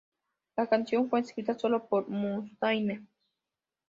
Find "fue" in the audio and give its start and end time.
1.11-1.19